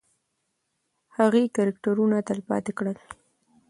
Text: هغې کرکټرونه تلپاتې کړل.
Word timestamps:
هغې 1.17 1.43
کرکټرونه 1.55 2.17
تلپاتې 2.29 2.71
کړل. 2.77 2.97